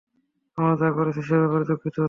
আমরা 0.57 0.73
যা 0.81 0.87
করছি 0.97 1.21
সে 1.27 1.35
ব্যাপারে 1.41 1.65
দুঃখিত 1.69 1.93
নই। 1.93 1.99